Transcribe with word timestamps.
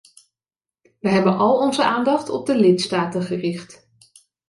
Wij 0.99 1.11
hebben 1.11 1.37
al 1.37 1.57
onze 1.57 1.83
aandacht 1.83 2.29
op 2.29 2.45
de 2.45 2.55
lidstaten 2.55 3.23
gericht. 3.23 3.89